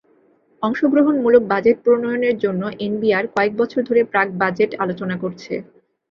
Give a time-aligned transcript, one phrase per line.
[0.63, 5.53] অংশগ্রহণমূলক বাজেট প্রণয়নের জন্য এনবিআর কয়েক বছর ধরে প্রাক-বাজেট আলোচনা করছে।